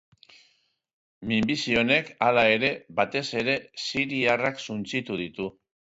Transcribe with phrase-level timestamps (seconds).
[1.31, 5.53] Minbizi honek, hala ere, batez ere, siriarrak suntsitu ditu.